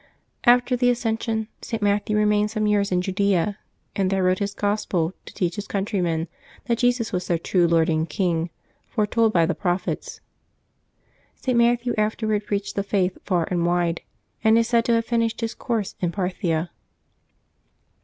[0.45, 1.79] After the Ascension, St.
[1.79, 3.59] Matthew remained some years in Judaea,
[3.95, 6.27] and there wrote his gospel, to teach his countrymen
[6.65, 8.49] that Jesus was their true Lord and King,
[8.89, 10.19] foretold by the prophets.
[11.35, 11.55] St.
[11.55, 14.01] Matthew afterward preached the Faith far and wide,
[14.43, 16.71] and is said to have finished his course in Parthia.